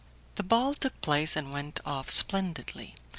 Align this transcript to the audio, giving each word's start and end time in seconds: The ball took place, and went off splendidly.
The 0.33 0.41
ball 0.43 0.73
took 0.73 0.99
place, 1.01 1.35
and 1.35 1.53
went 1.53 1.79
off 1.85 2.09
splendidly. 2.09 2.95